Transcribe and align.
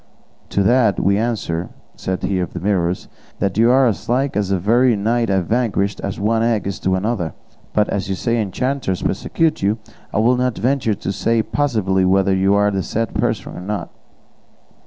"To 0.49 0.63
that 0.63 0.99
we 0.99 1.15
answer 1.19 1.69
you," 1.75 1.79
said 1.95 2.23
he 2.23 2.39
of 2.39 2.53
the 2.53 2.59
Mirrors, 2.59 3.07
"that 3.37 3.55
you 3.59 3.69
are 3.69 3.85
as 3.85 4.09
like 4.09 4.33
the 4.33 4.57
very 4.57 4.95
knight 4.95 5.29
I 5.29 5.41
vanquished 5.41 6.01
as 6.03 6.19
one 6.19 6.41
egg 6.41 6.65
is 6.65 6.83
like 6.87 6.97
another, 6.97 7.35
but 7.71 7.87
as 7.87 8.09
you 8.09 8.15
say 8.15 8.41
enchanters 8.41 9.03
persecute 9.03 9.61
you, 9.61 9.77
I 10.11 10.17
will 10.17 10.37
not 10.37 10.57
venture 10.57 10.95
to 10.95 11.11
say 11.11 11.43
positively 11.43 12.03
whether 12.03 12.35
you 12.35 12.55
are 12.55 12.71
the 12.71 12.81
said 12.81 13.13
person 13.13 13.55
or 13.55 13.61
not." 13.61 13.89